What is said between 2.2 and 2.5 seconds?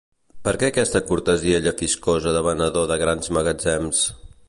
de